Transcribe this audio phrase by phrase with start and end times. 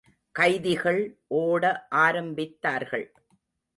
[0.31, 1.19] கைதிகள்
[1.27, 1.87] ஓட
[1.95, 3.05] ஆரம்பித்தார்கள்.